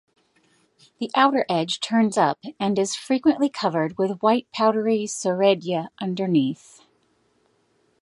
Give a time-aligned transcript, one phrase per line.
[0.99, 6.85] The outer edge turns up and is frequently covered with white powdery soredia underneath.